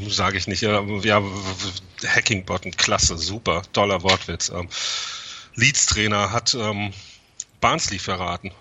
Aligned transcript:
Sage 0.08 0.38
ich 0.38 0.48
nicht. 0.48 0.62
Ja, 0.62 0.82
ja 0.82 1.22
Hacking-Button, 2.06 2.72
klasse, 2.72 3.18
super, 3.18 3.64
toller 3.74 4.04
Wortwitz. 4.04 4.50
Ähm, 4.50 4.70
Leeds-Trainer 5.56 6.32
hat 6.32 6.54
ähm, 6.54 6.94
Barnsley 7.60 8.00
verraten, 8.00 8.52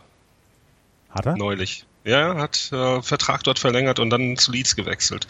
Hat 1.11 1.27
er? 1.27 1.36
neulich. 1.36 1.84
Ja, 2.05 2.36
hat 2.36 2.72
äh, 2.72 3.02
Vertrag 3.02 3.45
dort 3.45 3.58
verlängert 3.58 3.98
und 3.98 4.11
dann 4.11 4.36
zu 4.39 4.52
Leeds 4.52 4.74
gewechselt. 4.74 5.27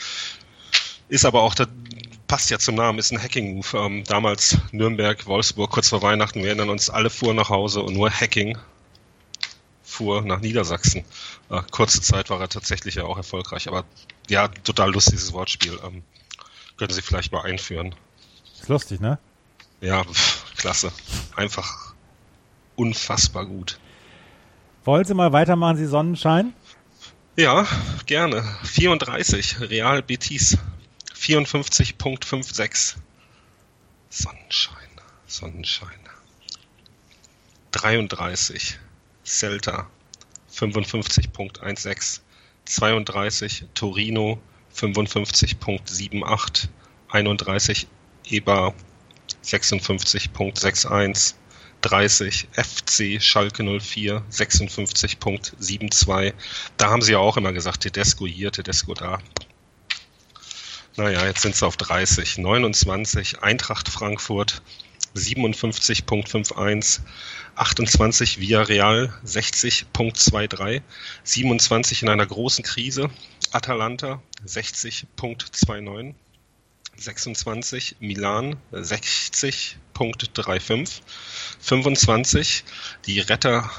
Ist 1.09 1.25
aber 1.25 1.43
auch, 1.43 1.55
das 1.55 1.69
passt 2.31 2.49
ja 2.49 2.61
zum 2.61 2.77
Namen, 2.77 3.01
ist 3.01 3.11
ein 3.11 3.21
Hacking-Move. 3.21 3.77
Ähm, 3.77 4.05
damals 4.05 4.57
Nürnberg, 4.71 5.27
Wolfsburg, 5.27 5.73
kurz 5.73 5.89
vor 5.89 6.01
Weihnachten, 6.01 6.39
wir 6.39 6.47
erinnern 6.47 6.71
uns, 6.71 6.89
alle 6.89 7.11
fuhren 7.11 7.35
nach 7.35 7.49
Hause 7.49 7.83
und 7.83 7.95
nur 7.95 8.09
Hacking 8.09 8.57
fuhr 9.83 10.23
nach 10.23 10.39
Niedersachsen. 10.39 11.05
Äh, 11.49 11.63
kurze 11.73 12.01
Zeit 12.01 12.31
war 12.31 12.41
er 12.41 12.49
tatsächlich 12.49 12.95
ja 12.95 13.03
auch 13.03 13.17
erfolgreich, 13.17 13.67
aber 13.67 13.85
ja, 14.29 14.47
total 14.47 14.93
lustiges 14.93 15.33
Wortspiel. 15.33 15.77
Ähm, 15.85 16.05
können 16.77 16.93
Sie 16.93 17.03
vielleicht 17.03 17.33
mal 17.33 17.43
einführen. 17.43 17.97
Ist 18.61 18.69
lustig, 18.69 19.01
ne? 19.01 19.19
Ja, 19.81 20.05
pff, 20.05 20.55
klasse. 20.55 20.93
Einfach 21.35 21.95
unfassbar 22.77 23.45
gut. 23.45 23.81
Wollen 24.85 25.05
Sie 25.05 25.15
mal 25.15 25.33
weitermachen, 25.33 25.79
Sie 25.79 25.87
Sonnenschein? 25.87 26.53
Ja, 27.35 27.67
gerne. 28.07 28.45
34, 28.63 29.63
Real 29.63 30.01
Betis. 30.01 30.57
54.56. 31.21 32.97
Sonnenschein, 34.09 34.89
Sonnenschein. 35.27 36.01
33, 37.73 38.79
Celta. 39.23 39.91
55.16. 40.51 42.21
32, 42.65 43.65
Torino. 43.75 44.41
55.78. 44.75 46.69
31, 47.11 47.87
Eber. 48.25 48.75
56.61. 49.45 51.35
30 51.83 52.49
FC 52.53 53.23
Schalke 53.23 53.63
04 53.63 54.25
56.72. 54.31 56.33
Da 56.79 56.91
haben 56.91 57.03
sie 57.03 57.13
ja 57.13 57.19
auch 57.19 57.37
immer 57.37 57.53
gesagt, 57.53 57.83
Tedesco 57.83 58.27
hier, 58.27 58.51
Tedesco 58.53 58.95
da. 58.95 59.19
Naja, 60.97 61.27
jetzt 61.27 61.43
sind 61.43 61.55
sie 61.55 61.67
auf 61.67 61.77
30. 61.77 62.39
29 62.39 63.43
Eintracht 63.43 63.89
Frankfurt 63.89 64.63
57.51. 65.15 67.01
28 67.57 68.41
Villarreal 68.41 69.13
60.23. 69.25 70.83
27 71.25 72.03
in 72.03 72.09
einer 72.09 72.27
großen 72.27 72.65
Krise 72.65 73.11
Atalanta 73.53 74.23
60.29. 74.47 76.15
26 76.97 77.97
Milan 78.01 78.57
60.35. 78.73 81.03
25 81.61 82.65
die 83.07 83.21
Retter 83.21 83.71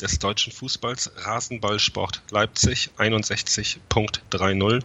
des 0.00 0.18
deutschen 0.18 0.52
Fußballs 0.52 1.12
Rasenballsport 1.16 2.22
Leipzig 2.30 2.90
61.30. 2.98 4.82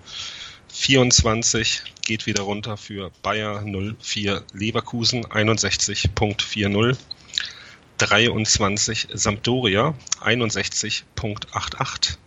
24 0.74 1.84
geht 2.02 2.26
wieder 2.26 2.42
runter 2.42 2.76
für 2.78 3.12
Bayer 3.22 3.62
04 3.62 4.44
Leverkusen 4.54 5.24
61.40. 5.24 6.98
23 8.00 9.08
Sampdoria 9.14 9.94
61.88. 10.22 12.18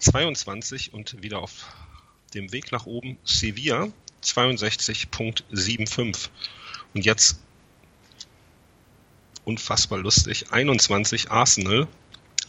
22 0.00 0.92
und 0.92 1.22
wieder 1.22 1.38
auf 1.38 1.64
dem 2.34 2.52
Weg 2.52 2.72
nach 2.72 2.84
oben 2.84 3.16
Sevilla 3.24 3.88
62.75. 4.22 6.28
Und 6.92 7.06
jetzt 7.06 7.40
unfassbar 9.44 9.98
lustig. 9.98 10.52
21 10.52 11.30
Arsenal, 11.30 11.88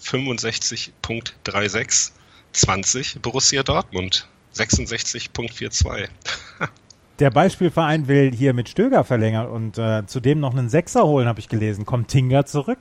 65.36, 0.03 2.11
20 2.51 3.21
Borussia 3.21 3.63
Dortmund, 3.63 4.27
66.42. 4.55 6.09
Der 7.19 7.31
Beispielverein 7.31 8.07
will 8.07 8.31
hier 8.33 8.53
mit 8.53 8.69
Stöger 8.69 9.03
verlängern 9.03 9.47
und 9.47 9.77
äh, 9.77 10.05
zudem 10.07 10.39
noch 10.39 10.53
einen 10.53 10.69
Sechser 10.69 11.03
holen, 11.03 11.27
habe 11.27 11.41
ich 11.41 11.49
gelesen. 11.49 11.85
Kommt 11.85 12.07
Tinga 12.07 12.45
zurück? 12.45 12.79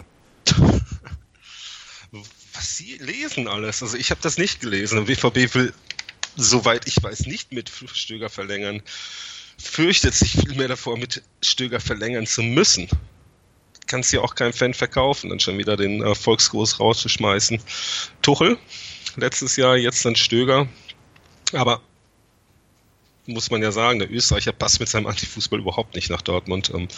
Was 2.55 2.77
Sie 2.77 2.99
lesen 2.99 3.49
alles? 3.49 3.83
Also 3.83 3.97
ich 3.97 4.11
habe 4.11 4.21
das 4.23 4.39
nicht 4.39 4.61
gelesen. 4.61 5.05
Der 5.05 5.15
BVB 5.15 5.55
will, 5.55 5.75
soweit 6.37 6.87
ich 6.87 7.03
weiß, 7.03 7.27
nicht 7.27 7.53
mit 7.53 7.71
Stöger 7.93 8.29
verlängern. 8.31 8.81
Fürchtet 9.61 10.15
sich 10.15 10.33
vielmehr 10.33 10.69
davor, 10.69 10.97
mit 10.97 11.23
Stöger 11.43 11.81
verlängern 11.81 12.27
zu 12.27 12.43
müssen. 12.43 12.89
Kannst 13.89 14.13
ja 14.13 14.21
auch 14.21 14.37
kein 14.37 14.53
Fan 14.53 14.75
verkaufen, 14.75 15.31
dann 15.31 15.41
schon 15.41 15.59
wieder 15.59 15.77
den 15.77 16.01
äh, 16.01 16.15
Volksgruß 16.15 16.79
rauszuschmeißen. 16.79 17.61
Tuchel, 18.23 18.57
letztes 19.17 19.57
Jahr, 19.57 19.77
jetzt 19.77 20.05
dann 20.05 20.15
Stöger. 20.15 20.69
Aber 21.53 21.81
muss 23.29 23.51
man 23.51 23.63
ja 23.63 23.73
sagen, 23.73 23.99
der 23.99 24.11
Österreicher 24.11 24.53
passt 24.53 24.81
mit 24.81 24.89
seinem 24.89 25.07
Antifußball 25.07 25.59
überhaupt 25.59 25.95
nicht 25.95 26.11
nach 26.11 26.23
Dortmund. 26.23 26.71
Ähm, 26.75 26.89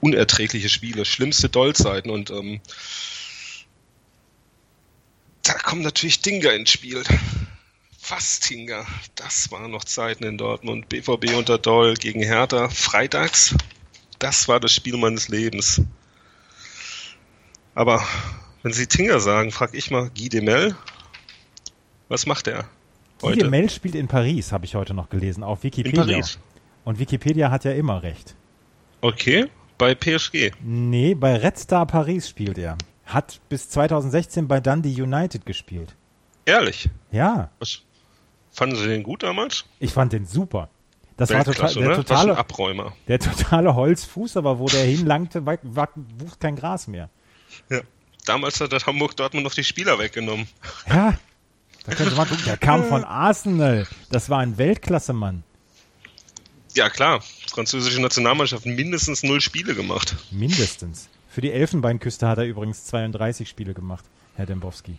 unerträgliche 0.00 0.68
Spiele, 0.68 1.04
schlimmste 1.04 1.48
Dollzeiten 1.48 2.10
und 2.10 2.30
ähm, 2.30 2.60
da 5.42 5.54
kommt 5.54 5.82
natürlich 5.82 6.20
Dinger 6.20 6.52
ins 6.52 6.70
Spiel. 6.70 7.02
Was 8.08 8.40
Tinga? 8.40 8.86
Das 9.14 9.50
waren 9.50 9.70
noch 9.70 9.84
Zeiten 9.84 10.24
in 10.24 10.36
Dortmund. 10.36 10.88
BVB 10.88 11.34
unter 11.34 11.58
Doll 11.58 11.94
gegen 11.94 12.22
Hertha. 12.22 12.68
Freitags. 12.68 13.54
Das 14.18 14.48
war 14.48 14.60
das 14.60 14.74
Spiel 14.74 14.96
meines 14.96 15.28
Lebens. 15.28 15.80
Aber 17.74 18.06
wenn 18.62 18.72
Sie 18.72 18.86
Tinga 18.86 19.20
sagen, 19.20 19.50
frage 19.50 19.76
ich 19.78 19.90
mal 19.90 20.10
Guy 20.10 20.28
Demel. 20.28 20.76
Was 22.08 22.26
macht 22.26 22.48
er 22.48 22.68
Heute? 23.22 23.48
Mel 23.48 23.68
spielt 23.70 23.94
in 23.94 24.08
Paris, 24.08 24.52
habe 24.52 24.64
ich 24.64 24.74
heute 24.74 24.94
noch 24.94 25.08
gelesen, 25.10 25.42
auf 25.42 25.58
In 25.62 25.64
Wikipedia. 25.64 26.04
Paris. 26.04 26.38
Und 26.84 26.98
Wikipedia 26.98 27.50
hat 27.50 27.64
ja 27.64 27.72
immer 27.72 28.02
recht. 28.02 28.34
Okay, 29.02 29.46
bei 29.78 29.94
PSG. 29.94 30.52
Nee, 30.62 31.14
bei 31.14 31.36
Red 31.36 31.58
Star 31.58 31.86
Paris 31.86 32.28
spielt 32.28 32.58
er. 32.58 32.76
Hat 33.06 33.40
bis 33.48 33.68
2016 33.70 34.46
bei 34.48 34.60
Dundee 34.60 35.00
United 35.02 35.44
gespielt. 35.46 35.96
Ehrlich. 36.46 36.88
Ja, 37.10 37.50
Was, 37.58 37.82
fanden 38.50 38.76
Sie 38.76 38.86
den 38.88 39.02
gut 39.02 39.22
damals? 39.22 39.64
ich 39.78 39.92
fand 39.92 40.12
den 40.12 40.26
super. 40.26 40.68
Das 41.16 41.30
war 41.30 41.44
total, 41.44 41.74
der, 41.74 41.90
ein 41.90 41.96
totale, 41.96 42.36
Abräumer. 42.38 42.94
der 43.06 43.18
totale 43.18 43.74
Holzfuß, 43.74 44.38
aber 44.38 44.58
wo 44.58 44.66
der 44.66 44.84
hinlangte, 44.84 45.44
wuchs 45.44 46.38
kein 46.38 46.56
Gras 46.56 46.88
mehr. 46.88 47.10
Ja. 47.68 47.80
Damals 48.24 48.58
hat 48.60 48.72
das 48.72 48.86
Hamburg 48.86 49.16
Dortmund 49.16 49.44
noch 49.44 49.52
die 49.54 49.64
Spieler 49.64 49.98
weggenommen. 49.98 50.46
Ja, 50.88 51.14
da 51.86 51.94
könnte 51.94 52.14
man 52.14 52.28
gucken, 52.28 52.44
der 52.44 52.56
kam 52.56 52.84
von 52.84 53.04
Arsenal. 53.04 53.86
Das 54.10 54.28
war 54.28 54.38
ein 54.40 54.58
Weltklasse-Mann. 54.58 55.42
Ja 56.74 56.88
klar, 56.88 57.20
französische 57.48 58.00
Nationalmannschaft 58.00 58.64
mindestens 58.64 59.22
null 59.22 59.40
Spiele 59.40 59.74
gemacht. 59.74 60.16
Mindestens. 60.30 61.08
Für 61.28 61.40
die 61.40 61.52
Elfenbeinküste 61.52 62.28
hat 62.28 62.38
er 62.38 62.44
übrigens 62.44 62.84
32 62.86 63.48
Spiele 63.48 63.74
gemacht, 63.74 64.04
Herr 64.36 64.46
Dembowski. 64.46 64.98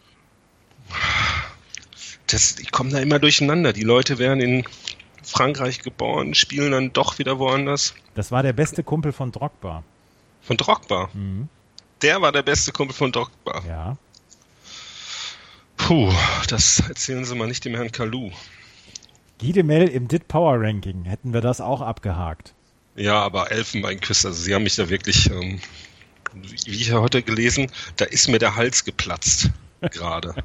das, 2.28 2.56
die 2.56 2.66
kommen 2.66 2.89
da 2.89 3.00
immer 3.00 3.19
durcheinander. 3.19 3.74
Die 3.74 3.83
Leute 3.83 4.18
werden 4.18 4.39
in 4.39 4.63
Frankreich 5.24 5.80
geboren, 5.80 6.33
spielen 6.33 6.72
dann 6.72 6.94
doch 6.94 7.19
wieder 7.19 7.39
woanders. 7.39 7.94
Das 8.16 8.31
war 8.31 8.44
der 8.44 8.54
beste 8.54 8.83
Kumpel 8.83 9.12
von 9.12 9.31
Drogba. 9.31 9.83
Von 10.42 10.57
Drogba? 10.57 11.10
Mhm. 11.13 11.48
Der 12.01 12.22
war 12.22 12.31
der 12.31 12.42
beste 12.42 12.72
Kumpel 12.72 12.95
von 12.95 13.12
Drogba. 13.12 13.63
Ja. 13.68 13.98
Puh, 15.88 16.13
das 16.48 16.80
erzählen 16.88 17.25
Sie 17.25 17.36
mal 17.36 17.48
nicht 17.48 17.66
dem 17.66 17.75
Herrn 17.75 17.92
Kalu. 17.92 18.31
Giedemel 19.39 19.88
im 19.88 20.07
DIT 20.07 20.28
Power 20.28 20.62
Ranking, 20.62 21.04
hätten 21.06 21.33
wir 21.33 21.42
das 21.42 21.60
auch 21.60 21.81
abgehakt. 21.81 22.54
Ja, 22.95 23.22
aber 23.22 23.51
Elfenbeinküsse, 23.51 24.30
also 24.30 24.42
Sie 24.42 24.54
haben 24.54 24.63
mich 24.63 24.75
da 24.75 24.89
wirklich, 24.89 25.30
ähm, 25.31 25.60
wie 26.33 26.81
ich 26.81 26.88
ja 26.89 27.00
heute 27.00 27.24
gelesen, 27.24 27.72
da 27.95 28.06
ist 28.06 28.28
mir 28.28 28.39
der 28.39 28.56
Hals 28.56 28.86
geplatzt, 28.86 29.50
gerade. 29.92 30.36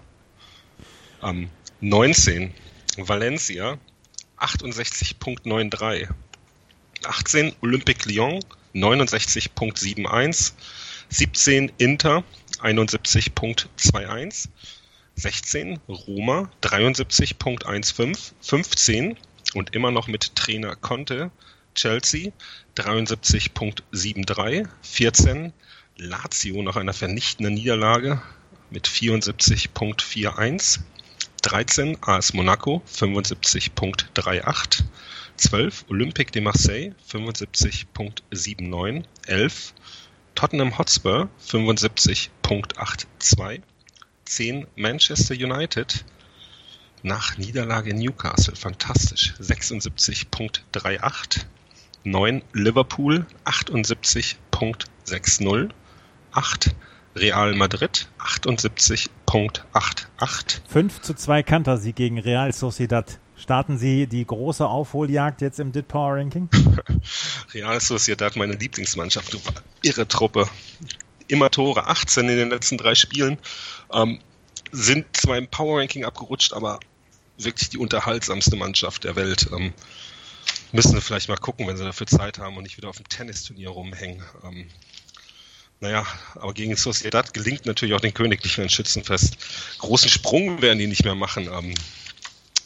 Am 1.21 1.51
19, 1.81 2.53
Valencia, 2.97 3.79
68.93. 4.39 6.09
18, 7.05 7.55
Olympique 7.61 8.09
Lyon, 8.09 8.43
69.71. 8.75 10.53
17, 11.09 11.71
Inter, 11.79 12.25
71.21. 12.63 14.49
16 15.17 15.81
Roma 15.89 16.49
73.15, 16.63 18.33
15 18.41 19.17
und 19.55 19.75
immer 19.75 19.91
noch 19.91 20.07
mit 20.09 20.37
Trainer 20.37 20.77
Conte 20.77 21.31
Chelsea 21.75 22.33
73.73, 22.77 24.69
14 24.83 25.55
Lazio 25.97 26.63
nach 26.63 26.77
einer 26.77 26.93
vernichtenden 26.93 27.55
Niederlage 27.55 28.21
mit 28.71 28.87
74.41, 28.87 30.81
13 31.43 31.97
AS 32.03 32.35
Monaco 32.35 32.83
75.38, 32.87 34.85
12 35.37 35.87
Olympique 35.89 36.31
de 36.33 36.43
Marseille 36.43 36.95
75.79, 37.11 39.05
11 39.27 39.73
Tottenham 40.35 40.77
Hotspur 40.77 41.31
75.82, 41.47 43.63
10 44.27 44.67
Manchester 44.77 45.35
United 45.35 46.05
nach 47.03 47.37
Niederlage 47.39 47.91
in 47.91 47.99
Newcastle. 47.99 48.55
Fantastisch. 48.57 49.35
76.38. 49.41 51.45
9 52.05 52.43
Liverpool 52.53 53.27
78.60. 53.45 55.71
8 56.33 56.75
Real 57.15 57.55
Madrid 57.55 58.09
78.88. 58.19 60.61
5 60.69 61.01
zu 61.01 61.15
2 61.15 61.43
Kantersieg 61.43 61.97
gegen 61.97 62.19
Real 62.19 62.53
Sociedad. 62.53 63.19
Starten 63.37 63.79
Sie 63.79 64.07
die 64.07 64.27
große 64.27 64.67
Aufholjagd 64.67 65.41
jetzt 65.43 65.61
im 65.61 65.73
DIT 65.73 65.89
Power 65.89 66.17
Ranking? 66.17 66.49
Real 67.55 67.81
Sociedad, 67.81 68.37
meine 68.37 68.55
Lieblingsmannschaft. 68.55 69.35
Du 69.35 69.41
irre 69.83 70.09
Truppe 70.09 70.49
immer 71.29 71.51
Tore, 71.51 71.87
18 71.87 72.29
in 72.29 72.37
den 72.37 72.51
letzten 72.51 72.79
drei 72.79 72.95
Spielen. 72.95 73.39
Ähm, 73.93 74.21
sind 74.73 75.07
zwar 75.17 75.39
im 75.39 75.49
Power 75.49 75.81
Ranking 75.81 76.05
abgerutscht, 76.05 76.53
aber 76.53 76.81
wirklich 77.39 77.71
die 77.71 77.79
unterhaltsamste 77.79 78.57
Mannschaft 78.57 79.05
der 79.05 79.17
Welt. 79.17 79.49
Ähm, 79.53 79.73
müssen 80.73 80.95
wir 80.95 81.01
vielleicht 81.01 81.29
mal 81.29 81.37
gucken, 81.37 81.67
wenn 81.67 81.77
sie 81.77 81.85
dafür 81.85 82.07
Zeit 82.07 82.39
haben 82.39 82.57
und 82.57 82.65
nicht 82.65 82.77
wieder 82.77 82.89
auf 82.89 82.97
dem 82.97 83.09
Tennisturnier 83.09 83.71
rumhängen. 83.71 84.23
Ähm, 84.45 84.69
naja, 85.81 86.07
aber 86.37 86.55
gegen 86.55 86.75
Sociedad 86.77 87.35
gelingt 87.35 87.67
natürlich 87.67 87.95
auch 87.95 88.01
den 88.01 88.15
Königlichen 88.15 88.65
ein 88.65 88.71
Schützenfest. 88.71 89.37
Großen 89.79 90.09
Sprung 90.09 90.63
werden 90.63 90.79
die 90.79 90.87
nicht 90.87 91.05
mehr 91.05 91.15
machen. 91.15 91.49
Ähm, 91.53 91.75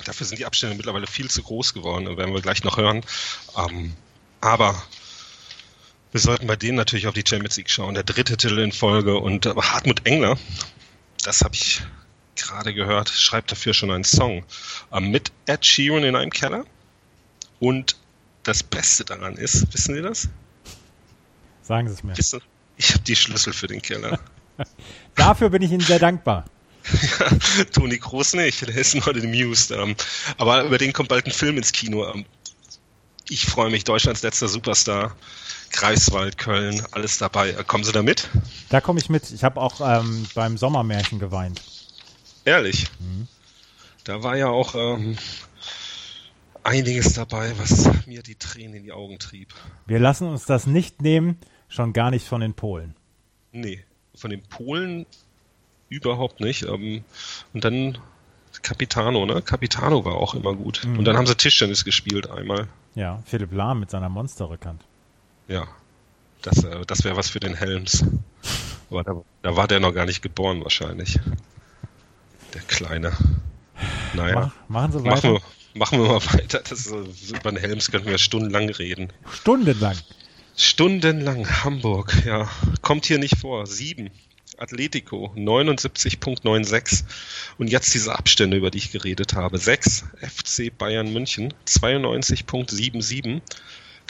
dafür 0.05 0.27
sind 0.27 0.39
die 0.39 0.47
Abstände 0.47 0.77
mittlerweile 0.77 1.07
viel 1.07 1.29
zu 1.29 1.43
groß 1.43 1.75
geworden, 1.75 2.17
werden 2.17 2.35
wir 2.35 2.41
gleich 2.41 2.63
noch 2.63 2.77
hören. 2.77 3.03
Ähm, 3.57 3.95
aber 4.41 4.81
wir 6.13 6.21
sollten 6.21 6.47
bei 6.47 6.57
denen 6.57 6.77
natürlich 6.77 7.07
auf 7.07 7.15
die 7.15 7.25
Champions 7.27 7.57
League 7.57 7.71
schauen. 7.71 7.95
Der 7.95 8.03
dritte 8.03 8.37
Titel 8.37 8.59
in 8.59 8.73
Folge 8.73 9.19
und 9.19 9.47
aber 9.47 9.63
Hartmut 9.73 10.07
Engler, 10.07 10.37
das 11.23 11.43
habe 11.43 11.55
ich 11.55 11.83
gerade 12.37 12.75
gehört, 12.75 13.09
schreibt 13.11 13.53
dafür 13.53 13.75
schon 13.75 13.91
einen 13.91 14.05
Song 14.05 14.45
äh, 14.93 15.01
mit 15.01 15.31
Ed 15.47 15.65
Sheeran 15.65 16.05
in 16.05 16.17
einem 16.17 16.31
Keller. 16.31 16.65
Und 17.59 17.97
das 18.43 18.63
Beste 18.63 19.05
daran 19.05 19.37
ist, 19.37 19.73
wissen 19.73 19.95
Sie 19.95 20.03
das? 20.03 20.29
Sagen 21.63 21.89
Sie 21.89 21.95
es 21.95 22.03
mir. 22.03 22.15
Ich 22.77 22.91
habe 22.93 23.05
die 23.05 23.17
Schlüssel 23.17 23.53
für 23.53 23.67
den 23.67 23.83
Keller. 23.83 24.19
Dafür 25.15 25.51
bin 25.51 25.63
ich 25.63 25.71
Ihnen 25.71 25.83
sehr 25.83 25.99
dankbar. 25.99 26.47
Ja, 26.93 27.65
Toni 27.73 27.99
Groß 27.99 28.35
nicht, 28.35 28.67
der 28.67 28.75
ist 28.75 28.95
nur 28.95 29.13
den 29.13 29.31
Muse. 29.31 29.75
Ähm, 29.75 29.95
aber 30.39 30.65
über 30.65 30.79
den 30.79 30.95
kommt 30.95 31.11
bald 31.11 31.27
ein 31.27 31.33
Film 31.33 31.59
ins 31.59 31.73
Kino. 31.73 32.11
Ähm, 32.11 32.25
ich 33.29 33.45
freue 33.47 33.71
mich, 33.71 33.85
Deutschlands 33.85 34.23
letzter 34.23 34.49
Superstar. 34.49 35.15
Greifswald, 35.71 36.37
Köln, 36.37 36.83
alles 36.93 37.19
dabei. 37.19 37.53
Kommen 37.53 37.85
Sie 37.85 37.93
da 37.93 38.03
mit? 38.03 38.29
Da 38.69 38.81
komme 38.81 39.01
ich 39.01 39.09
mit. 39.09 39.31
Ich 39.31 39.45
habe 39.45 39.61
auch 39.61 39.81
ähm, 39.81 40.27
beim 40.35 40.57
Sommermärchen 40.57 41.19
geweint. 41.19 41.63
Ehrlich? 42.45 42.89
Mhm. 42.99 43.29
Da 44.05 44.23
war 44.23 44.37
ja 44.37 44.49
auch 44.49 44.75
ähm, 44.75 45.17
einiges 46.63 47.15
dabei, 47.15 47.53
was 47.59 47.89
mir 48.07 48.23
die 48.23 48.35
Tränen 48.35 48.75
in 48.75 48.83
die 48.85 48.93
Augen 48.93 49.19
trieb. 49.19 49.55
Wir 49.87 49.99
lassen 49.99 50.27
uns 50.29 50.47
das 50.47 50.67
nicht 50.67 51.03
nehmen, 51.03 51.39
schon 51.69 51.93
gar 51.93 52.11
nicht 52.11 52.27
von 52.27 52.41
den 52.41 52.55
Polen. 52.55 52.95
Nee, 53.53 53.85
von 54.15 54.31
den 54.31 54.43
Polen 54.43 55.07
überhaupt 55.89 56.41
nicht. 56.41 56.63
Ähm, 56.65 57.05
und 57.53 57.65
dann 57.65 57.99
Capitano, 58.63 59.27
ne? 59.27 59.43
Capitano 59.43 60.05
war 60.05 60.15
auch 60.15 60.35
immer 60.35 60.55
gut. 60.55 60.83
Mhm. 60.85 60.99
Und 60.99 61.05
dann 61.05 61.17
haben 61.17 61.27
sie 61.27 61.37
Tischtennis 61.37 61.85
gespielt 61.85 62.31
einmal. 62.31 62.69
Ja, 62.95 63.23
Philipp 63.25 63.53
Lahm 63.53 63.81
mit 63.81 63.91
seiner 63.91 64.09
Monsterrückhand. 64.09 64.83
Ja, 65.51 65.67
das, 66.43 66.63
äh, 66.63 66.87
das 66.87 67.03
wäre 67.03 67.17
was 67.17 67.29
für 67.29 67.41
den 67.41 67.55
Helms. 67.55 68.05
Aber 68.89 69.03
da, 69.03 69.23
da, 69.43 69.57
war 69.57 69.67
der 69.67 69.81
noch 69.81 69.93
gar 69.93 70.07
nicht 70.07 70.23
geboren 70.23 70.63
wahrscheinlich. 70.63 71.19
Der 72.55 72.63
Kleine. 72.63 73.13
Naja. 74.15 74.53
Mach, 74.69 74.69
machen 74.69 74.93
Sie 74.93 75.05
weiter. 75.05 75.11
Machen 75.11 75.33
wir, 75.33 75.41
machen 75.75 76.01
wir 76.01 76.09
mal 76.09 76.25
weiter. 76.35 76.61
Das 76.61 76.87
ist, 76.87 77.31
über 77.31 77.51
den 77.51 77.57
Helms 77.57 77.91
könnten 77.91 78.09
wir 78.09 78.19
stundenlang 78.19 78.71
reden. 78.71 79.13
Stundenlang? 79.29 79.97
Stundenlang. 80.57 81.65
Hamburg, 81.65 82.25
ja. 82.25 82.49
Kommt 82.81 83.07
hier 83.07 83.19
nicht 83.19 83.37
vor. 83.37 83.67
Sieben. 83.67 84.11
Atletico 84.57 85.33
79.96 85.37 87.05
und 87.59 87.71
jetzt 87.71 87.93
diese 87.95 88.17
Abstände, 88.17 88.57
über 88.57 88.71
die 88.71 88.79
ich 88.79 88.93
geredet 88.93 89.35
habe. 89.35 89.59
6 89.59 90.05
FC 90.21 90.77
Bayern 90.77 91.13
München 91.13 91.55
92.77 91.67 93.41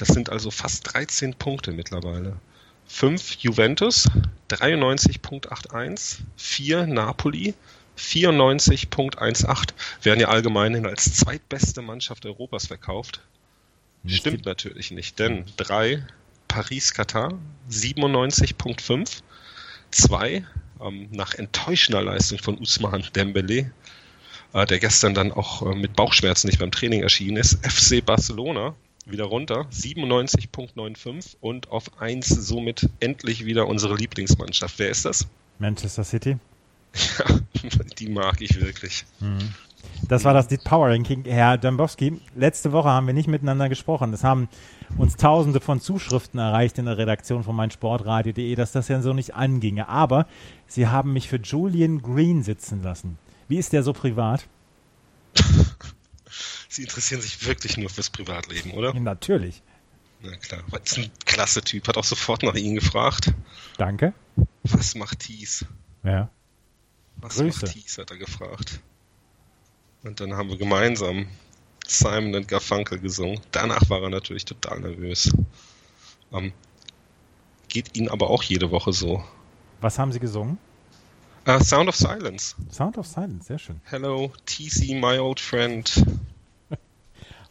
das 0.01 0.09
sind 0.09 0.31
also 0.31 0.51
fast 0.51 0.95
13 0.95 1.35
Punkte 1.35 1.73
mittlerweile. 1.73 2.37
5 2.87 3.37
Juventus, 3.41 4.09
93.81, 4.49 6.21
4 6.37 6.87
Napoli, 6.87 7.55
94.18, 7.99 9.69
werden 10.03 10.21
ja 10.21 10.29
allgemein 10.29 10.87
als 10.87 11.15
zweitbeste 11.15 11.83
Mannschaft 11.83 12.25
Europas 12.25 12.69
verkauft. 12.69 13.21
Stimmt 14.07 14.47
natürlich 14.47 14.91
nicht, 14.91 15.19
denn 15.19 15.45
3 15.59 16.07
Paris-Katar, 16.49 17.39
97.5, 17.71 19.21
2 19.91 20.47
ähm, 20.81 21.09
nach 21.11 21.35
enttäuschender 21.35 22.03
Leistung 22.03 22.39
von 22.39 22.59
Usman 22.59 23.05
Dembele, 23.15 23.71
äh, 24.55 24.67
der 24.67 24.79
gestern 24.79 25.13
dann 25.13 25.31
auch 25.31 25.61
äh, 25.63 25.75
mit 25.75 25.95
Bauchschmerzen 25.95 26.47
nicht 26.47 26.59
beim 26.59 26.73
Training 26.73 27.03
erschienen 27.03 27.37
ist, 27.37 27.65
FC 27.65 28.05
Barcelona 28.05 28.75
wieder 29.11 29.25
runter, 29.25 29.67
97.95 29.73 31.37
und 31.41 31.71
auf 31.71 32.01
1 32.01 32.29
somit 32.29 32.89
endlich 33.01 33.45
wieder 33.45 33.67
unsere 33.67 33.97
Lieblingsmannschaft. 33.97 34.79
Wer 34.79 34.91
ist 34.91 35.05
das? 35.05 35.27
Manchester 35.59 36.05
City. 36.05 36.39
Ja, 36.95 37.41
die 37.99 38.09
mag 38.09 38.41
ich 38.41 38.61
wirklich. 38.61 39.05
Mhm. 39.21 39.55
Das 40.09 40.25
war 40.25 40.35
das 40.35 40.49
Deep 40.49 40.65
Power 40.65 40.89
Ranking. 40.89 41.25
Herr 41.25 41.59
Dombowski, 41.59 42.21
letzte 42.35 42.73
Woche 42.73 42.89
haben 42.89 43.07
wir 43.07 43.15
nicht 43.15 43.29
miteinander 43.29 43.69
gesprochen. 43.69 44.13
Es 44.13 44.25
haben 44.25 44.49
uns 44.97 45.17
tausende 45.17 45.61
von 45.61 45.81
Zuschriften 45.81 46.41
erreicht 46.41 46.79
in 46.79 46.87
der 46.87 46.99
Redaktion 46.99 47.45
von 47.45 47.55
meinsportradio.de, 47.57 48.55
dass 48.55 48.73
das 48.73 48.89
ja 48.89 49.01
so 49.03 49.13
nicht 49.13 49.35
anginge. 49.35 49.89
Aber 49.89 50.27
Sie 50.67 50.89
haben 50.89 51.13
mich 51.13 51.29
für 51.29 51.37
Julian 51.37 52.03
Green 52.03 52.43
sitzen 52.43 52.83
lassen. 52.83 53.19
Wie 53.49 53.59
ist 53.59 53.73
der 53.73 53.83
so 53.83 53.93
privat? 53.93 54.47
Sie 56.71 56.83
interessieren 56.83 57.21
sich 57.21 57.45
wirklich 57.45 57.77
nur 57.79 57.91
fürs 57.91 58.11
Privatleben, 58.11 58.71
oder? 58.71 58.95
Natürlich. 58.95 59.61
Na 60.23 60.37
klar, 60.37 60.63
weil 60.69 60.81
ist 60.85 60.99
ein 60.99 61.11
klasse 61.27 61.63
Typ, 61.63 61.89
hat 61.89 61.97
auch 61.97 62.05
sofort 62.05 62.45
nach 62.45 62.55
Ihnen 62.55 62.77
gefragt. 62.77 63.33
Danke. 63.77 64.15
Was 64.63 64.95
macht 64.95 65.19
Thies? 65.19 65.65
Ja. 66.05 66.31
Was 67.17 67.39
Grüße. 67.39 67.67
macht 67.67 67.75
Thies, 67.75 67.99
hat 67.99 68.13
er 68.13 68.19
gefragt. 68.19 68.79
Und 70.05 70.21
dann 70.21 70.35
haben 70.35 70.49
wir 70.49 70.59
gemeinsam 70.59 71.27
Simon 71.89 72.37
und 72.37 72.47
Garfunkel 72.47 73.01
gesungen. 73.01 73.41
Danach 73.51 73.91
war 73.91 74.03
er 74.03 74.11
natürlich 74.11 74.45
total 74.45 74.79
nervös. 74.79 75.33
Ähm, 76.33 76.53
geht 77.67 77.97
Ihnen 77.97 78.09
aber 78.09 78.31
auch 78.31 78.45
jede 78.45 78.71
Woche 78.71 78.93
so. 78.93 79.25
Was 79.81 79.99
haben 79.99 80.13
Sie 80.13 80.21
gesungen? 80.21 80.57
Uh, 81.49 81.59
Sound 81.59 81.89
of 81.89 81.97
Silence. 81.97 82.55
Sound 82.71 82.97
of 82.97 83.09
Silence, 83.09 83.49
sehr 83.49 83.59
schön. 83.59 83.81
Hello, 83.87 84.33
TC, 84.47 84.95
my 85.01 85.19
old 85.19 85.41
friend. 85.41 86.05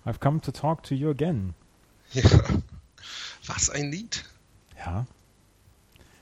I've 0.10 0.20
come 0.20 0.42
to 0.42 0.52
talk 0.52 0.82
to 0.84 0.96
you 0.96 1.12
again. 1.12 1.54
Ja. 2.14 2.24
Was 3.46 3.70
ein 3.70 3.92
Lied. 3.92 4.26
Ja. 4.76 5.06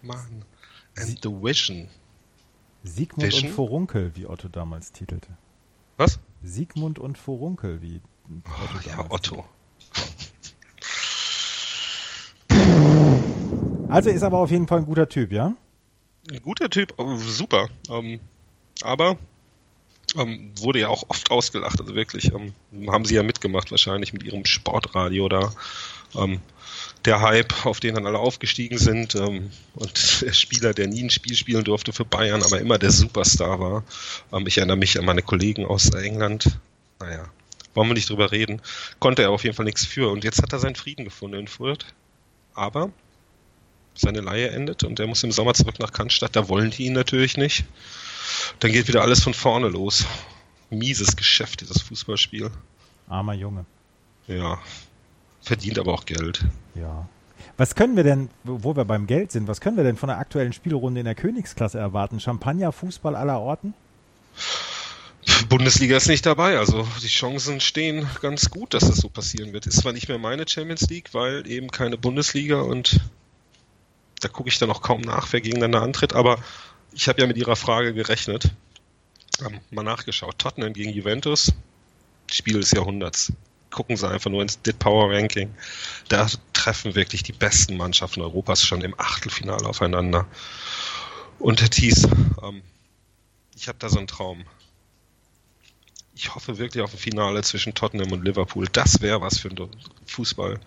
Mann. 0.02 0.44
And 0.98 1.18
the 1.24 1.30
Vision. 1.30 1.88
Sigmund 2.84 3.32
Vision? 3.32 3.50
und 3.50 3.56
Furunkel, 3.56 4.12
wie 4.16 4.26
Otto 4.26 4.50
damals 4.50 4.92
titelte. 4.92 5.30
Was? 5.96 6.20
Sigmund 6.44 7.00
und 7.00 7.18
Furunkel, 7.18 7.82
wie 7.82 8.02
Otto 8.44 8.90
Ja, 8.90 8.98
damals 8.98 9.12
Otto. 9.14 9.36
titelte. 9.36 9.48
Also 13.90 14.10
ist 14.10 14.24
aber 14.24 14.40
auf 14.40 14.52
jeden 14.52 14.68
Fall 14.68 14.80
ein 14.80 14.86
guter 14.86 15.08
Typ, 15.08 15.32
ja? 15.32 15.56
Ein 16.30 16.42
guter 16.42 16.70
Typ, 16.70 16.94
oh, 16.98 17.16
super. 17.16 17.70
Ähm, 17.90 18.20
aber 18.82 19.18
ähm, 20.16 20.52
wurde 20.60 20.80
ja 20.80 20.88
auch 20.88 21.04
oft 21.10 21.32
ausgelacht. 21.32 21.80
Also 21.80 21.96
wirklich, 21.96 22.32
ähm, 22.34 22.54
haben 22.92 23.06
sie 23.06 23.16
ja 23.16 23.24
mitgemacht 23.24 23.72
wahrscheinlich 23.72 24.14
mit 24.14 24.24
ihrem 24.24 24.46
Sportradio 24.46 25.30
da. 25.30 25.52
Ähm, 26.16 26.40
der 27.06 27.22
Hype, 27.22 27.66
auf 27.66 27.80
den 27.80 27.96
dann 27.96 28.06
alle 28.06 28.20
aufgestiegen 28.20 28.78
sind 28.78 29.16
ähm, 29.16 29.52
und 29.76 30.22
der 30.22 30.34
Spieler, 30.34 30.74
der 30.74 30.88
nie 30.88 31.04
ein 31.04 31.10
Spiel 31.10 31.36
spielen 31.36 31.64
durfte 31.64 31.94
für 31.94 32.06
Bayern, 32.06 32.44
aber 32.44 32.60
immer 32.60 32.78
der 32.78 32.92
Superstar 32.92 33.60
war. 33.60 33.84
Ähm, 34.32 34.48
ich 34.48 34.58
erinnere 34.58 34.78
mich 34.78 34.98
an 34.98 35.06
meine 35.06 35.22
Kollegen 35.22 35.66
aus 35.66 35.90
England. 35.90 36.60
Naja, 37.00 37.30
wollen 37.74 37.90
wir 37.90 37.94
nicht 37.94 38.10
drüber 38.10 38.32
reden. 38.32 38.62
Konnte 39.00 39.22
er 39.22 39.32
auf 39.32 39.44
jeden 39.44 39.56
Fall 39.56 39.66
nichts 39.66 39.86
für. 39.86 40.10
Und 40.10 40.24
jetzt 40.24 40.42
hat 40.42 40.54
er 40.54 40.60
seinen 40.60 40.76
Frieden 40.76 41.06
gefunden 41.06 41.40
in 41.40 41.48
Fürth. 41.48 41.86
Aber 42.54 42.92
seine 43.94 44.22
Leihe 44.22 44.50
endet 44.50 44.84
und 44.84 45.00
er 45.00 45.08
muss 45.08 45.24
im 45.24 45.32
Sommer 45.32 45.54
zurück 45.54 45.80
nach 45.80 45.92
Cannstatt. 45.92 46.36
Da 46.36 46.50
wollen 46.50 46.72
die 46.72 46.86
ihn 46.86 46.94
natürlich 46.94 47.38
nicht. 47.38 47.66
Dann 48.60 48.72
geht 48.72 48.88
wieder 48.88 49.02
alles 49.02 49.24
von 49.24 49.34
vorne 49.34 49.70
los. 49.70 50.06
Mieses 50.70 51.16
Geschäft, 51.16 51.62
dieses 51.62 51.82
Fußballspiel. 51.82 52.52
Armer 53.08 53.34
Junge. 53.34 53.66
Ja. 54.28 54.60
Verdient 55.42 55.80
aber 55.80 55.94
auch 55.94 56.06
Geld. 56.06 56.44
Ja. 56.76 57.08
Was 57.56 57.76
können 57.76 57.96
wir 57.96 58.04
denn, 58.04 58.30
wo 58.44 58.76
wir 58.76 58.86
beim 58.86 59.08
Geld 59.08 59.32
sind, 59.32 59.48
was 59.48 59.62
können 59.62 59.78
wir 59.78 59.84
denn 59.84 59.98
von 59.98 60.10
der 60.10 60.18
aktuellen 60.18 60.54
Spielrunde 60.54 61.00
in 61.00 61.06
der 61.06 61.16
Königsklasse 61.16 61.80
erwarten? 61.80 62.20
Champagner, 62.20 62.72
Fußball 62.72 63.16
aller 63.16 63.40
Orten? 63.40 63.74
Bundesliga 65.50 65.98
ist 65.98 66.08
nicht 66.08 66.26
dabei, 66.26 66.58
also 66.58 66.88
die 67.02 67.08
Chancen 67.08 67.60
stehen 67.60 68.08
ganz 68.22 68.50
gut, 68.50 68.74
dass 68.74 68.88
das 68.88 68.98
so 68.98 69.10
passieren 69.10 69.54
wird. 69.54 69.66
Ist 69.68 69.82
zwar 69.82 69.94
nicht 69.94 70.08
mehr 70.08 70.18
meine 70.18 70.48
Champions 70.48 70.90
League, 70.90 71.14
weil 71.14 71.48
eben 71.48 71.70
keine 71.70 71.98
Bundesliga 71.98 72.62
und 72.62 73.00
da 74.20 74.30
gucke 74.30 74.50
ich 74.50 74.58
dann 74.58 74.72
auch 74.72 74.82
kaum 74.82 75.02
nach, 75.02 75.32
wer 75.32 75.42
gegeneinander 75.42 75.82
antritt, 75.82 76.14
aber 76.14 76.40
ich 76.98 77.08
habe 77.08 77.22
ja 77.22 77.28
mit 77.28 77.38
Ihrer 77.38 77.56
Frage 77.56 77.94
gerechnet. 77.94 78.50
Ähm, 79.46 79.62
mal 79.70 79.84
nachgeschaut. 79.84 80.40
Tottenham 80.40 80.74
gegen 80.74 80.90
Juventus, 80.90 81.54
Spiel 82.32 82.60
des 82.60 82.72
Jahrhunderts. 82.72 83.32
Gucken 83.70 83.96
Sie 83.96 84.10
einfach 84.10 84.32
nur 84.32 84.42
ins 84.42 84.60
Dit 84.64 84.80
Power 84.80 85.12
Ranking. 85.14 85.54
Da 86.10 86.28
treffen 86.54 86.96
wirklich 86.96 87.22
die 87.22 87.34
besten 87.34 87.78
Mannschaften 87.78 88.22
Europas 88.22 88.64
schon 88.64 88.82
im 88.82 89.00
Achtelfinale 89.00 89.68
aufeinander. 89.68 90.26
Und 91.38 91.62
Herr 91.62 91.70
Thies, 91.70 92.08
ähm, 92.42 92.64
ich 93.56 93.68
habe 93.68 93.78
da 93.78 93.90
so 93.90 94.00
einen 94.00 94.08
Traum. 94.08 94.44
Ich 96.16 96.34
hoffe 96.34 96.58
wirklich 96.58 96.84
auf 96.84 96.94
ein 96.94 96.98
Finale 96.98 97.44
zwischen 97.44 97.76
Tottenham 97.76 98.12
und 98.12 98.26
Liverpool. 98.26 98.68
Das 98.72 99.02
wäre 99.02 99.22
was 99.22 99.38
für 99.38 99.52
einen 99.52 99.70
Fußball. 100.08 100.60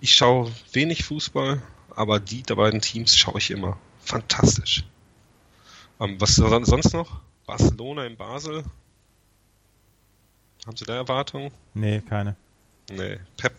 Ich 0.00 0.14
schaue 0.14 0.52
wenig 0.72 1.02
Fußball, 1.02 1.60
aber 1.96 2.20
die 2.20 2.44
der 2.44 2.54
beiden 2.54 2.80
Teams 2.80 3.16
schaue 3.16 3.38
ich 3.38 3.50
immer. 3.50 3.76
Fantastisch. 4.04 4.84
Ähm, 6.00 6.20
was 6.20 6.34
son- 6.34 6.64
sonst 6.64 6.92
noch? 6.92 7.20
Barcelona 7.46 8.06
in 8.06 8.16
Basel. 8.16 8.64
Haben 10.66 10.76
Sie 10.76 10.84
da 10.84 10.94
Erwartungen? 10.96 11.50
Nee, 11.74 12.00
keine. 12.08 12.36
Nee. 12.90 13.18
Pep, 13.36 13.54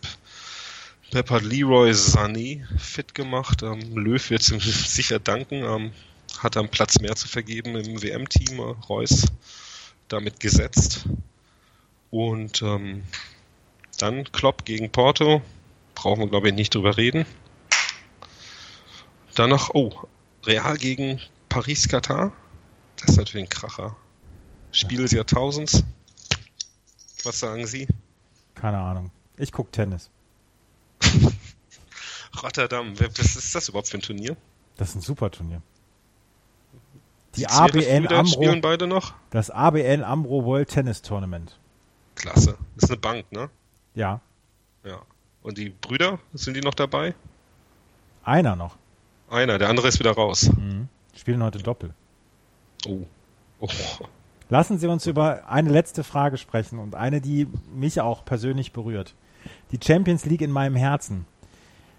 Pep 1.10 1.30
hat 1.30 1.42
Leroy 1.42 1.90
Sané 1.92 2.64
fit 2.78 3.14
gemacht. 3.14 3.62
Ähm, 3.62 3.96
Löw 3.96 4.30
wird 4.30 4.48
ihm 4.50 4.60
sicher 4.60 5.18
danken. 5.18 5.62
Ähm, 5.64 5.92
hat 6.38 6.56
einen 6.56 6.68
Platz 6.68 6.98
mehr 7.00 7.14
zu 7.16 7.28
vergeben 7.28 7.76
im 7.76 8.02
WM-Team. 8.02 8.58
Äh, 8.58 8.62
Reus 8.88 9.24
damit 10.08 10.40
gesetzt. 10.40 11.04
Und 12.10 12.62
ähm, 12.62 13.02
dann 13.98 14.30
Klopp 14.32 14.64
gegen 14.64 14.90
Porto. 14.90 15.42
Brauchen 15.94 16.20
wir, 16.20 16.28
glaube 16.28 16.48
ich, 16.48 16.54
nicht 16.54 16.74
drüber 16.74 16.96
reden. 16.96 17.26
Dann 19.34 19.50
noch, 19.50 19.70
oh, 19.74 19.92
Real 20.44 20.76
gegen 20.76 21.20
Paris 21.52 21.86
Katar. 21.86 22.32
Das 22.96 23.10
ist 23.10 23.16
natürlich 23.18 23.44
ein 23.44 23.48
Kracher. 23.50 23.94
Spiel 24.70 25.02
des 25.02 25.10
Jahrtausends. 25.12 25.84
Was 27.24 27.40
sagen 27.40 27.66
Sie? 27.66 27.86
Keine 28.54 28.78
Ahnung. 28.78 29.10
Ich 29.36 29.52
gucke 29.52 29.70
Tennis. 29.70 30.08
Rotterdam, 32.42 32.98
was 32.98 33.36
ist 33.36 33.54
das 33.54 33.68
überhaupt 33.68 33.88
für 33.88 33.98
ein 33.98 34.02
Turnier? 34.02 34.34
Das 34.78 34.88
ist 34.88 34.94
ein 34.94 35.00
super 35.02 35.30
Turnier. 35.30 35.60
Die 37.36 37.42
Zverev 37.42 37.86
ABN 37.86 38.02
Brüder 38.04 38.24
spielen 38.26 38.48
Amro, 38.48 38.60
beide 38.62 38.86
noch? 38.86 39.12
das 39.28 39.50
ABN 39.50 40.04
Amro 40.04 40.46
World 40.46 40.70
Tennis 40.70 41.02
Tournament. 41.02 41.58
Klasse. 42.14 42.56
Das 42.76 42.84
ist 42.84 42.90
eine 42.90 42.98
Bank, 42.98 43.30
ne? 43.30 43.50
Ja, 43.94 44.22
Ja. 44.84 45.02
Und 45.42 45.58
die 45.58 45.68
Brüder, 45.68 46.18
sind 46.32 46.54
die 46.54 46.62
noch 46.62 46.74
dabei? 46.74 47.14
einer 48.24 48.56
noch. 48.56 48.76
Einer, 49.28 49.58
der 49.58 49.68
andere 49.68 49.88
ist 49.88 49.98
wieder 49.98 50.12
raus. 50.12 50.50
Mhm. 50.56 50.88
Spielen 51.16 51.42
heute 51.42 51.58
Doppel. 51.58 51.94
Oh. 52.86 53.00
Oh. 53.60 53.68
Lassen 54.48 54.78
Sie 54.78 54.86
uns 54.86 55.06
über 55.06 55.48
eine 55.48 55.70
letzte 55.70 56.04
Frage 56.04 56.36
sprechen 56.36 56.78
und 56.78 56.94
eine, 56.94 57.20
die 57.20 57.46
mich 57.74 58.00
auch 58.00 58.24
persönlich 58.24 58.72
berührt. 58.72 59.14
Die 59.70 59.78
Champions 59.82 60.24
League 60.24 60.42
in 60.42 60.50
meinem 60.50 60.76
Herzen. 60.76 61.26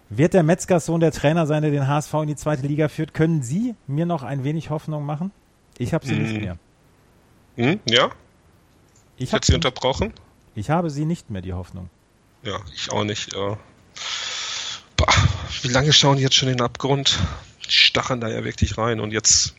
Wird 0.09 0.33
der 0.33 0.43
Metzgers-Sohn 0.43 0.99
der 0.99 1.11
Trainer 1.11 1.47
sein, 1.47 1.63
der 1.63 1.71
den 1.71 1.87
HSV 1.87 2.13
in 2.15 2.27
die 2.27 2.35
zweite 2.35 2.67
Liga 2.67 2.87
führt? 2.89 3.13
Können 3.13 3.41
Sie 3.41 3.73
mir 3.87 4.05
noch 4.05 4.21
ein 4.23 4.43
wenig 4.43 4.69
Hoffnung 4.69 5.05
machen? 5.05 5.31
Ich 5.79 5.93
habe 5.93 6.05
sie 6.05 6.13
nicht 6.15 6.35
Mm. 6.35 6.39
mehr. 6.39 6.57
Hm? 7.55 7.79
Ja? 7.89 8.09
Ich, 9.17 9.23
Ich 9.23 9.29
hab 9.33 9.37
hätte 9.37 9.47
sie 9.47 9.55
unterbrochen? 9.55 10.13
ich 10.53 10.69
habe 10.69 10.89
sie 10.91 11.05
nicht 11.05 11.31
mehr, 11.31 11.41
die 11.41 11.53
Hoffnung. 11.53 11.89
Ja, 12.43 12.59
ich 12.75 12.91
auch 12.91 13.03
nicht. 13.05 13.33
Bah, 14.97 15.07
wie 15.63 15.69
lange 15.69 15.91
schauen 15.93 16.17
die 16.17 16.23
jetzt 16.23 16.35
schon 16.35 16.49
in 16.49 16.57
den 16.57 16.65
Abgrund? 16.65 17.17
Die 17.73 17.77
stachen 17.79 18.21
da 18.21 18.29
ja 18.29 18.43
wirklich 18.43 18.77
rein 18.77 18.99
und 18.99 19.11
jetzt, 19.11 19.55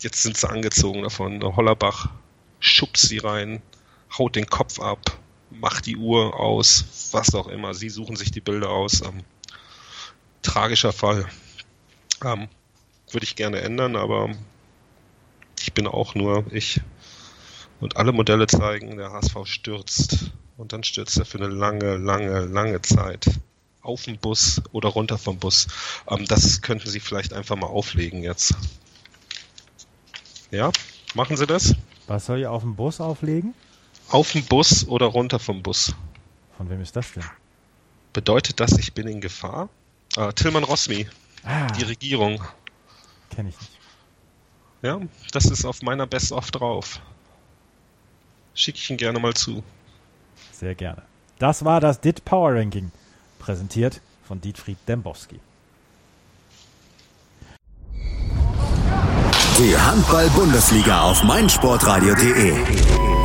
jetzt 0.00 0.22
sind 0.22 0.36
sie 0.36 0.50
angezogen 0.50 1.02
davon. 1.02 1.42
Hollerbach 1.42 2.10
schubst 2.60 3.08
sie 3.08 3.16
rein, 3.16 3.62
haut 4.18 4.36
den 4.36 4.44
Kopf 4.44 4.80
ab, 4.80 5.18
macht 5.48 5.86
die 5.86 5.96
Uhr 5.96 6.38
aus, 6.38 7.08
was 7.12 7.34
auch 7.34 7.48
immer. 7.48 7.72
Sie 7.72 7.88
suchen 7.88 8.16
sich 8.16 8.30
die 8.30 8.42
Bilder 8.42 8.68
aus. 8.68 9.00
Ähm, 9.00 9.24
tragischer 10.42 10.92
Fall. 10.92 11.26
Ähm, 12.22 12.48
Würde 13.10 13.24
ich 13.24 13.34
gerne 13.34 13.62
ändern, 13.62 13.96
aber 13.96 14.28
ich 15.58 15.72
bin 15.72 15.86
auch 15.86 16.14
nur 16.14 16.44
ich. 16.50 16.82
Und 17.80 17.96
alle 17.96 18.12
Modelle 18.12 18.46
zeigen, 18.46 18.98
der 18.98 19.10
HSV 19.10 19.36
stürzt. 19.44 20.32
Und 20.58 20.74
dann 20.74 20.84
stürzt 20.84 21.18
er 21.18 21.24
für 21.24 21.38
eine 21.38 21.48
lange, 21.48 21.96
lange, 21.96 22.40
lange 22.40 22.82
Zeit. 22.82 23.26
Auf 23.84 24.02
den 24.04 24.18
Bus 24.18 24.60
oder 24.72 24.88
runter 24.88 25.18
vom 25.18 25.38
Bus. 25.38 25.68
Ähm, 26.08 26.24
das 26.26 26.60
könnten 26.62 26.88
Sie 26.90 26.98
vielleicht 27.00 27.32
einfach 27.32 27.54
mal 27.54 27.66
auflegen 27.68 28.22
jetzt. 28.22 28.54
Ja? 30.50 30.72
Machen 31.14 31.36
Sie 31.36 31.46
das? 31.46 31.74
Was 32.06 32.26
soll 32.26 32.40
ich 32.40 32.46
auf 32.46 32.62
dem 32.62 32.74
Bus 32.74 33.00
auflegen? 33.00 33.54
Auf 34.08 34.32
den 34.32 34.44
Bus 34.46 34.88
oder 34.88 35.06
runter 35.06 35.38
vom 35.38 35.62
Bus. 35.62 35.94
Von 36.56 36.68
wem 36.70 36.80
ist 36.80 36.96
das 36.96 37.12
denn? 37.12 37.24
Bedeutet 38.12 38.58
das, 38.58 38.72
ich 38.78 38.92
bin 38.94 39.06
in 39.06 39.20
Gefahr? 39.20 39.68
Äh, 40.16 40.32
Tilman 40.32 40.64
Rosmi, 40.64 41.06
Ah, 41.44 41.66
die 41.72 41.82
Regierung. 41.84 42.42
kenne 43.30 43.50
ich 43.50 43.60
nicht. 43.60 43.70
Ja, 44.82 45.00
das 45.32 45.46
ist 45.46 45.64
auf 45.64 45.82
meiner 45.82 46.06
Best-of 46.06 46.50
drauf. 46.50 47.00
Schicke 48.54 48.78
ich 48.78 48.90
ihn 48.90 48.96
gerne 48.96 49.18
mal 49.18 49.34
zu. 49.34 49.62
Sehr 50.52 50.74
gerne. 50.74 51.02
Das 51.38 51.64
war 51.64 51.80
das 51.80 52.00
DIT 52.00 52.24
Power 52.24 52.54
Ranking, 52.54 52.92
präsentiert 53.44 54.00
von 54.26 54.40
Dietfried 54.40 54.78
Dembowski. 54.88 55.38
Die 59.58 59.76
Handball-Bundesliga 59.76 61.02
auf 61.02 61.22
meinsportradio.de. 61.22 62.56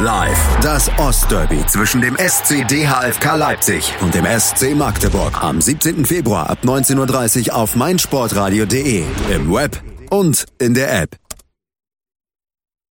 Live 0.02 0.58
das 0.62 0.92
Ostderby 0.98 1.66
zwischen 1.66 2.02
dem 2.02 2.16
SC 2.18 2.68
DHFK 2.68 3.36
Leipzig 3.36 3.94
und 4.02 4.14
dem 4.14 4.26
SC 4.26 4.76
Magdeburg 4.76 5.42
am 5.42 5.60
17. 5.60 6.06
Februar 6.06 6.50
ab 6.50 6.60
19.30 6.64 7.50
Uhr 7.50 7.56
auf 7.56 7.76
meinsportradio.de. 7.76 9.06
Im 9.34 9.52
Web 9.52 9.82
und 10.10 10.46
in 10.60 10.74
der 10.74 11.02
App. 11.02 11.16